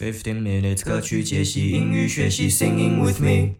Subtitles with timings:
[0.00, 3.56] Fifteen minutes 歌曲解析英语学习，Singing with me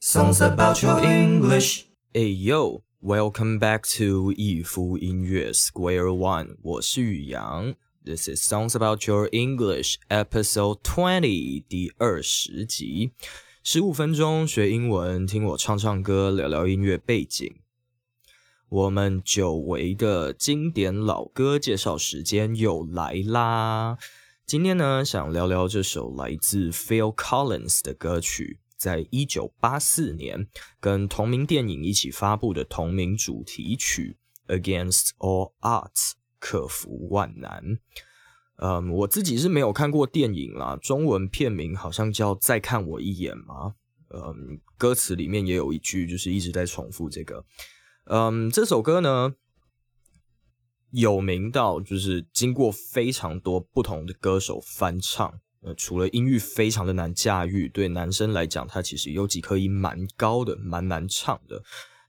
[0.00, 1.82] songs about your English。
[2.12, 7.76] Hey yo, welcome back to 一夫音乐 Square One，我是宇阳。
[8.04, 13.12] This is Songs About Your English Episode Twenty 第二十集，
[13.62, 17.54] 十五分钟学英文，听我唱唱歌，聊聊音乐背景。
[18.68, 23.96] 我们久违的经典老歌介绍时间又来啦！
[24.46, 30.46] 今天呢，想聊聊这首来自 Phil Collins 的歌曲，在一九八四年
[30.78, 34.18] 跟同名电影一起发布的同名主题曲
[34.54, 35.88] 《Against All Odds》，
[36.38, 37.78] 克服万难。
[38.56, 43.74] 嗯，我自己是没有看过电影啦，中文片名好像叫《再看我一眼》吗。
[44.10, 47.42] 嗯，歌词里面也有一句，就是一直在重复这个。
[48.04, 49.34] 嗯，这首歌呢。
[50.94, 61.60] 有名到就是经过非常多不同的歌手翻唱，呃，除了音域非常的难驾驭，对男生来讲，它其实有几颗音蛮高的，蛮难唱的，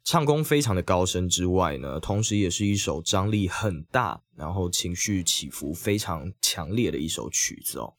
[0.04, 7.92] 唱功非常的高深之外呢，同时也是一首张力很大，然后情绪起伏非常强烈的一首曲子哦。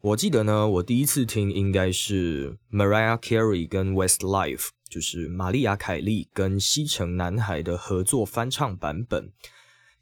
[0.00, 9.32] 我记得呢，我第一次听应该是 Mariah Carey 跟 Westlife，就是玛丽亚凯莉跟西城男孩的合作翻唱版本。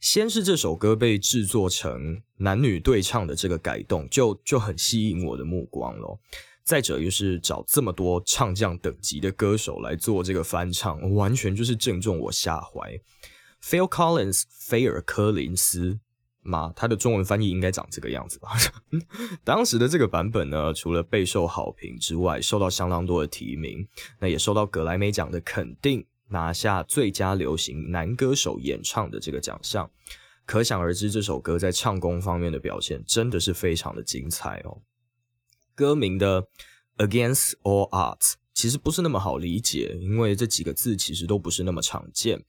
[0.03, 6.19] 先是这首歌被制作成男女对唱的这个改动，就就很吸引我的目光咯。
[6.65, 13.01] 再者，又是找这么多唱将等级的歌手来做这个翻唱，完全就是正中我下怀。
[13.63, 16.01] Phil Collins，菲尔·柯林斯
[16.41, 18.51] 嘛，他的中文翻译应该长这个样子吧？
[19.45, 23.87] 当时的这个版本呢，除了备受好评之外，受到相当多的提名，
[24.19, 26.05] 那也受到格莱美奖的肯定。
[26.33, 29.89] 拿下最佳流行男歌手演唱的这个奖项，
[30.45, 34.83] 可想而知，这首歌在唱功方面的表现真的是非常的精彩哦。
[35.75, 36.49] 歌名的
[36.97, 42.43] Against All Odds 其实不是那么好理解，因为这几个字其实都不是那么常见。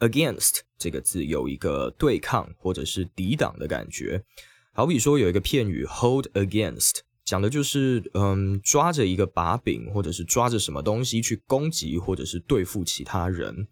[0.00, 4.24] Against 这个字有一个对抗或者是抵挡的感觉，
[4.72, 7.00] 好比说有一个片语 Hold Against。
[7.30, 13.68] 讲的就是，嗯，抓着一个把柄，或者是抓着什么东西去攻击，或者是对付其他人，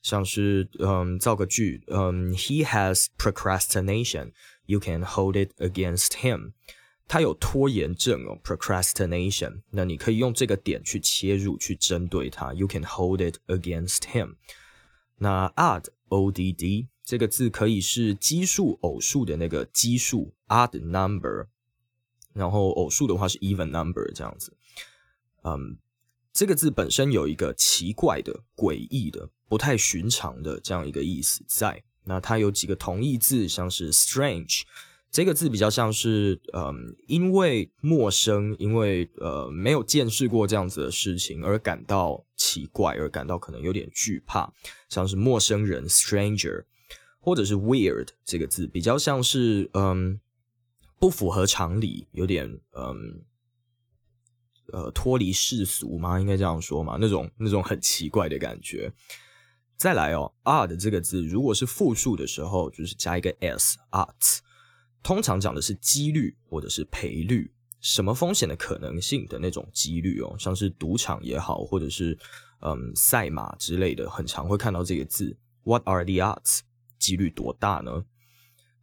[0.00, 6.52] 像是，嗯，造个句，嗯，He has procrastination，you can hold it against him。
[7.06, 9.60] 他有拖延症哦，procrastination。
[9.72, 14.36] 那你可以用这个点去切入，去针对他，you can hold it against him。
[15.18, 21.48] 那 odd，o d d 这个字可以是奇数、偶数的那个奇数，odd number。
[22.34, 24.52] 然后偶数的话是 even number 这样子，
[25.44, 25.76] 嗯，
[26.32, 31.82] 这个字本身有一个奇怪的、诡异的、不太寻常的这样一个意思在。
[32.04, 34.62] 那它有几个同义字，像是 strange
[35.10, 44.50] 这个字比较像是，嗯，因为陌生，因为呃没有见识过这样子的事情而感到奇怪，而感到可能有点惧怕，
[44.88, 46.64] 像是陌生人 stranger，
[47.20, 50.18] 或者是 weird 这个字比较像是，嗯。
[51.02, 53.24] 不符合常理，有点嗯
[54.72, 56.20] 呃脱离世俗吗？
[56.20, 56.96] 应该这样说嘛？
[57.00, 58.92] 那种那种很奇怪的感觉。
[59.76, 64.38] 再来哦，odd 这个字如果是复数的时候，就是加一个 s，odd，
[65.02, 72.16] 通常讲的是几率或者是赔率，什么风险的可能性的那种几率哦，像是赌场也好，或者是
[72.60, 75.36] 嗯赛马之类的，很常会看到这个字。
[75.64, 76.60] What are the odds？
[76.96, 78.04] 几率多大呢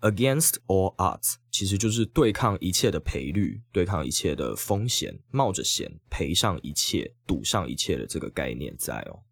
[0.02, 9.24] ？Against all odds，其实就是对抗一切的赔率，对抗一切的风险，冒着险赔上一切，赌上一切的这个概念在哦。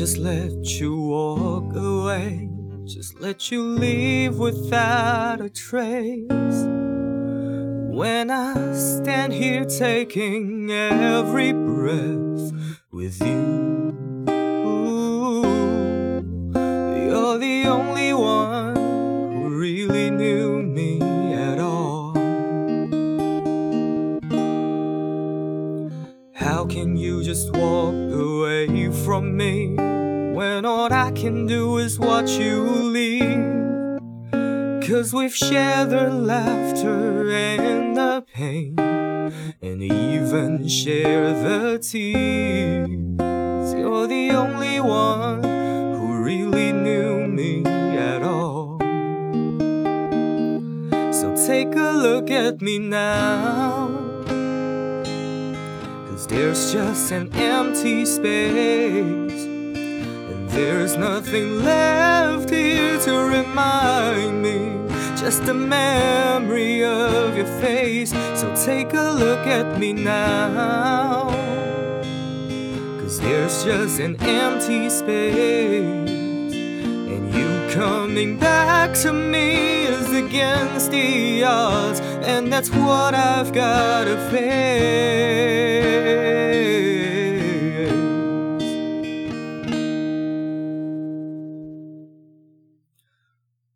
[0.00, 2.48] Just let you walk away,
[2.86, 6.64] just let you leave without a trace.
[8.00, 12.50] When I stand here taking every breath
[12.90, 14.24] with you,
[17.04, 21.02] you're the only one who really knew me
[21.34, 22.14] at all.
[26.32, 28.39] How can you just walk away
[29.22, 29.76] me?
[30.40, 34.00] when all I can do is watch you leave.
[34.88, 38.74] Cause we've shared the laughter and the pain,
[39.60, 42.88] and even share the tears.
[43.74, 48.78] You're the only one who really knew me at all.
[51.12, 53.99] So take a look at me now.
[56.30, 59.42] There's just an empty space.
[59.42, 64.78] And there's nothing left here to remind me.
[65.16, 68.12] Just a memory of your face.
[68.36, 71.30] So take a look at me now.
[73.00, 75.34] Cause there's just an empty space.
[76.54, 79.59] And you coming back to me
[80.19, 81.99] against the odds.
[82.23, 85.55] And that's what I've gotta face.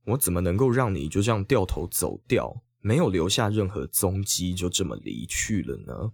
[0.05, 6.13] 我怎么能够让你就这样掉头走掉，没有留下任何踪迹，就这么离去了呢？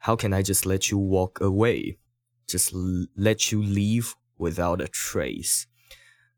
[0.00, 1.96] How can I just let you walk away?
[2.46, 2.72] Just
[3.16, 5.62] let you leave without a trace?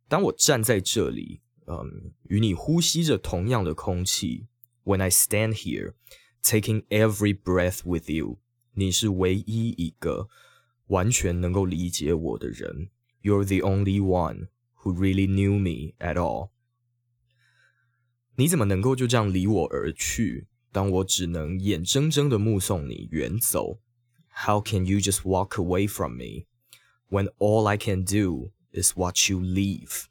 [0.06, 4.46] 当我站在这里， 嗯，与你呼吸着同样的空气，
[4.84, 5.94] When I stand here,
[6.42, 8.38] taking every breath with you，
[8.74, 10.28] 你是唯一一个
[10.88, 12.90] 完全能够理解我的人。
[13.22, 14.48] You're the only one
[14.82, 16.50] who really knew me at all。
[18.36, 20.48] 你怎么能够就这样离我而去？
[20.70, 23.78] 当我只能眼睁睁的目送你远走？
[24.44, 26.46] How can you just walk away from me
[27.08, 30.06] when all I can do is watch you leave？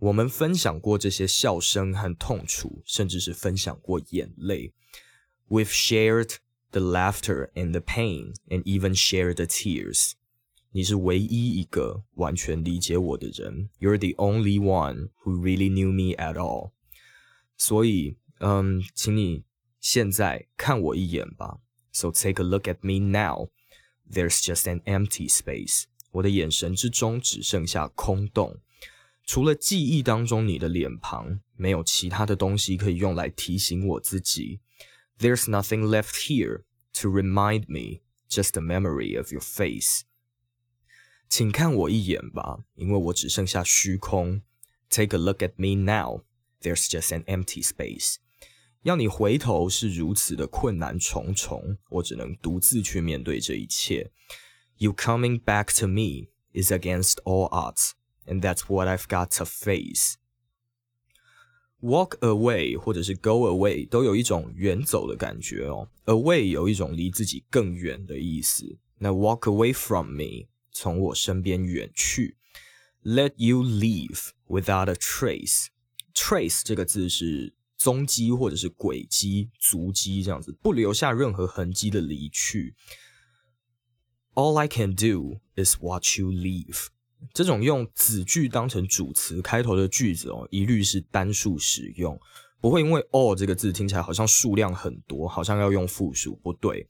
[0.00, 4.72] 我们分享过这些笑声和痛楚，甚至是分享过眼泪。
[5.48, 6.36] We've shared
[6.70, 10.12] the laughter and the pain, and even shared the tears.
[10.72, 13.70] 你是唯一一个完全理解我的人。
[13.80, 16.72] You're the only one who really knew me at all.
[17.56, 19.44] 所以，嗯，请你
[19.80, 21.60] 现在看我一眼吧。
[21.92, 23.48] So take a look at me now.
[24.10, 25.84] There's just an empty space.
[26.10, 28.60] 我的眼神之中只剩下空洞。
[29.24, 34.60] 除了记忆当中你的脸庞，没有其他的东西可以用来提醒我自己。
[35.18, 36.62] There's nothing left here
[37.00, 40.02] to remind me, just a memory of your face.
[41.28, 44.42] 请看我一眼吧，因为我只剩下虚空。
[44.88, 46.22] Take a look at me now.
[46.60, 48.16] There's just an empty space.
[48.82, 54.12] 要你回头是如此的困难重重，我只能独自去面对这一切。
[54.76, 57.90] You coming back to me is against all odds
[58.26, 60.14] and that's what I've got to face.
[61.80, 65.88] Walk away 或者是 go away 都有一种远走的感觉哦。
[66.06, 68.78] Away 有一种离自己更远的意思。
[68.98, 72.36] 那 walk away from me 从我身边远去。
[73.04, 75.66] Let you leave without a trace.
[76.14, 82.74] Trace 这个字是踪迹或者是轨迹、足迹这样子，不留下任何痕迹的离去。
[84.34, 86.86] All I can do is watch you leave.
[87.33, 92.19] 这种用子句当成主词开头的句子哦，一律是单数使用，
[92.59, 96.87] 不会因为 all 这个字听起来好像数量很多，好像要用复数，不对。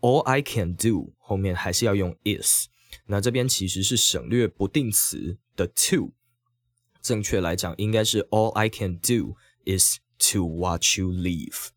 [0.00, 2.66] All I can do 后面还是要用 is，
[3.06, 6.12] 那这边其实是省略不定词的 to，
[7.00, 9.98] 正确来讲应该是 All I can do is
[10.32, 11.68] to watch you leave。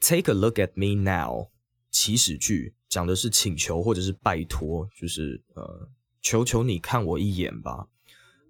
[0.00, 1.48] Take a look at me now，
[1.90, 5.90] 祈使句讲的是请求或者是拜托，就是呃。
[6.20, 7.86] 求求你看我一眼吧。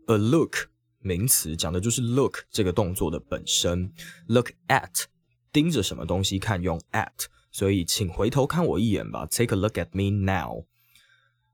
[0.07, 0.69] A look
[0.99, 3.93] 名词讲的就是 look 这个动作的本身。
[4.27, 5.05] Look at
[5.53, 9.27] 盯着什么东西看用 at，所以请回头看我一眼吧。
[9.27, 10.65] Take a look at me now.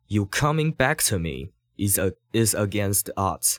[0.07, 3.57] You coming back to me is a is against odds。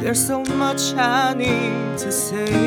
[0.00, 2.57] There's so much I need to say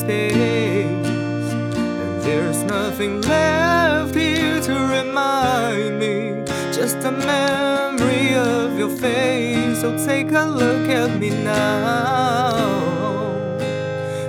[0.00, 0.32] Space,
[1.52, 6.42] and there's nothing left here to remind me.
[6.72, 9.80] Just a memory of your face.
[9.80, 12.50] So take a look at me now.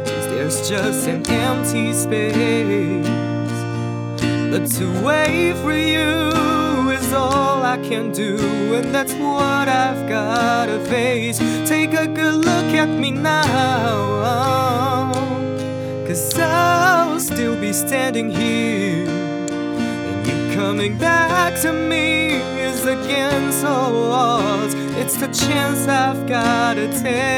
[0.06, 3.08] Cause there's just an empty space.
[4.52, 8.36] But to wait for you is all I can do,
[8.76, 11.38] and that's what I've gotta face.
[11.66, 13.52] Take a good look at me now,
[16.12, 24.12] cause I'll still be standing here, and you coming back to me is against all
[24.12, 24.74] odds.
[24.98, 27.32] It's the chance I've gotta take.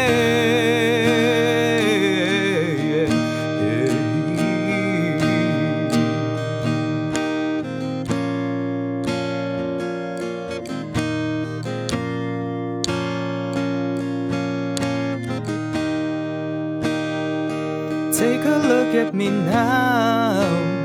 [18.13, 20.77] Take a look at me now.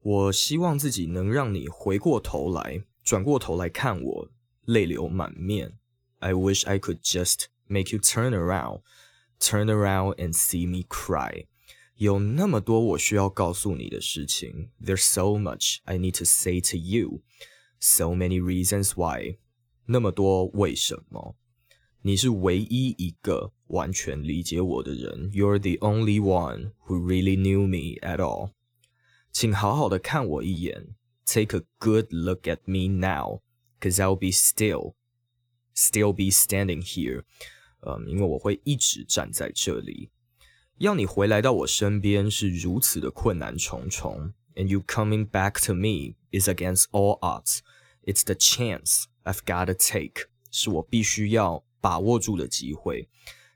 [0.00, 4.28] 我希望自己能让你回过头来，转过头来看我，
[4.66, 5.78] 泪流满面。
[6.18, 8.82] I wish I could just make you turn around,
[9.40, 11.46] turn around and see me cry.
[11.98, 14.70] 有那么多我需要告诉你的事情。
[14.82, 17.22] There's so much I need to say to you,
[17.80, 19.38] so many reasons why.
[19.86, 21.36] 那么多为什么？
[22.02, 25.30] 你是唯一一个完全理解我的人。
[25.32, 28.50] You're the only one who really knew me at all.
[29.32, 30.94] 请好好的看我一眼。
[31.26, 33.40] Take a good look at me now,
[33.80, 34.94] cause I'll be still,
[35.74, 37.22] still be standing here.
[37.80, 40.10] 嗯，因为我会一直站在这里。
[40.78, 47.60] 要你回来到我身边是如此的困难重重，and you coming back to me is against all odds.
[48.02, 50.26] It's the chance I've gotta take.
[50.50, 53.08] 是我必须要把握住的机会。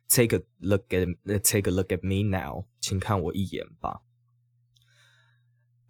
[0.09, 2.65] Take a look at, take a look at me now.
[2.81, 4.03] 请看我一眼吧。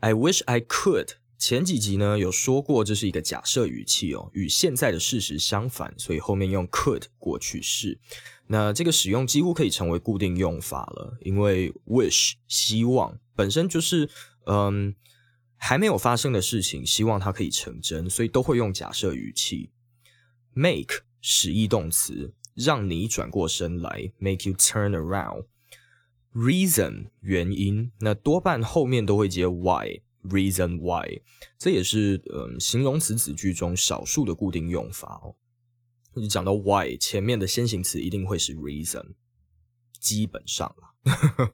[0.01, 1.13] I wish I could.
[1.46, 8.00] 前几集呢有说过，这是一个假设语气哦，与现在的事实相反，所以后面用 could 过去式。
[8.48, 14.10] 那这个使用几乎可以成为固定用法了，因为 wish 希望本身就是
[14.46, 14.96] 嗯
[15.58, 19.70] 还没有发生的事情，希望它可以成真，所以都会用假设语气。
[20.54, 25.48] Make 使役动词，让你转过身来，make you turn around。
[26.34, 30.00] Reason 原因，那多半后面都会接 why。
[30.24, 31.22] Reason why，
[31.58, 35.36] 这也是嗯形容词子句中少数的固定用法哦。
[36.14, 39.16] 你讲到 why，前面的先行词一定会是 reason，
[40.00, 41.52] 基本上啦。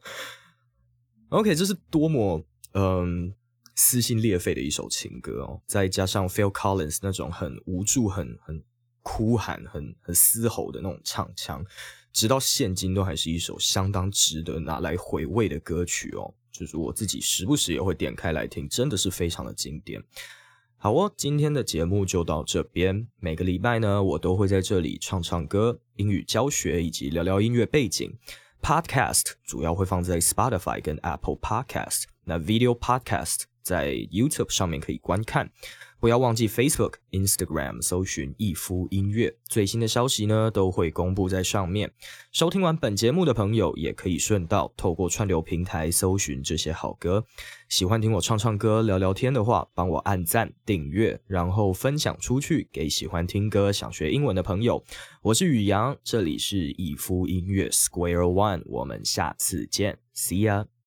[1.30, 3.34] OK，这是多么嗯
[3.76, 8.64] 撕心裂肺的一首情歌哦，再加上 Phil Collins 那种很无助、很很
[9.02, 11.66] 哭喊、很很嘶吼的那种唱腔，
[12.14, 16.36] 直到现今都还是一首相当值得拿来回味的歌曲哦。
[16.52, 20.04] 就是我自己时不时也会点开来听，真的是非常的经典。
[20.78, 23.08] 好哦，今天的节目就到这边。
[23.20, 28.18] 每个礼拜呢，我都会在这里唱唱歌、英语教学以及聊聊音乐背景。
[28.62, 35.52] Podcast 主要会放在 Spotify 跟 Apple Podcast，那 Video Podcast 在 YouTube 上面可以观看。
[36.00, 41.92] 不要忘记 Facebook、Instagram 搜寻逸夫音乐，最新的消息呢都会公布在上面。
[42.32, 47.26] 收听完本节目的朋友，也可以顺道透过串流平台搜寻这些好歌。
[47.68, 54.82] 喜欢听我唱唱歌、聊聊天的话，帮我按赞、订阅，然后分享出去给喜欢听歌、想学英文的朋友。
[55.22, 60.79] 我是宇阳，这里是逸夫音乐 Square One，我们下次见，See ya。